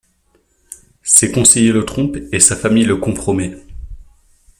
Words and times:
Ses 1.03 1.31
conseillers 1.31 1.71
le 1.71 1.85
trompent 1.85 2.17
et 2.31 2.39
sa 2.39 2.55
famille 2.55 2.85
le 2.85 2.97
compromet. 2.97 3.55